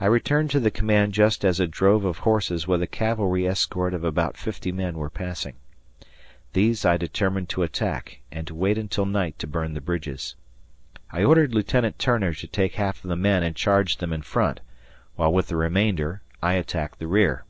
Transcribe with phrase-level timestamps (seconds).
[0.00, 3.92] I returned to the command just as a drove of horses with a cavalry escort
[3.92, 5.56] of about 50 men were passing.
[6.54, 10.36] These I determined to attack and to wait until night to burn the bridges.
[11.10, 14.60] I ordered Lieutenant Turner to take half of the men and charge them in front,
[15.16, 17.44] while with the remainder I attacked their rear.